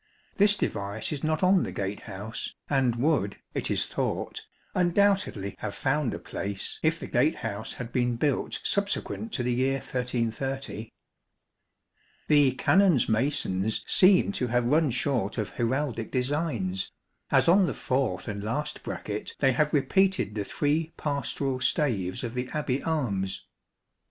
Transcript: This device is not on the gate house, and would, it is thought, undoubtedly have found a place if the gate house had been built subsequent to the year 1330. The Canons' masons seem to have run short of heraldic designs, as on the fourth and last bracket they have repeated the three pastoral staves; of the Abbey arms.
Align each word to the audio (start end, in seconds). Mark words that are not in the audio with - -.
This 0.37 0.55
device 0.55 1.11
is 1.11 1.23
not 1.23 1.43
on 1.43 1.61
the 1.61 1.71
gate 1.71 1.99
house, 1.99 2.55
and 2.67 2.95
would, 2.95 3.37
it 3.53 3.69
is 3.69 3.85
thought, 3.85 4.47
undoubtedly 4.73 5.53
have 5.59 5.75
found 5.75 6.11
a 6.11 6.17
place 6.17 6.79
if 6.81 6.99
the 6.99 7.05
gate 7.05 7.35
house 7.45 7.73
had 7.73 7.91
been 7.93 8.15
built 8.15 8.59
subsequent 8.63 9.31
to 9.33 9.43
the 9.43 9.53
year 9.53 9.75
1330. 9.77 10.89
The 12.27 12.53
Canons' 12.53 13.07
masons 13.07 13.83
seem 13.85 14.31
to 14.31 14.47
have 14.47 14.65
run 14.65 14.89
short 14.89 15.37
of 15.37 15.49
heraldic 15.51 16.09
designs, 16.11 16.91
as 17.29 17.47
on 17.47 17.67
the 17.67 17.75
fourth 17.75 18.27
and 18.27 18.43
last 18.43 18.81
bracket 18.81 19.35
they 19.37 19.51
have 19.51 19.71
repeated 19.71 20.33
the 20.33 20.43
three 20.45 20.93
pastoral 20.97 21.59
staves; 21.59 22.23
of 22.23 22.33
the 22.33 22.49
Abbey 22.55 22.81
arms. 22.81 23.45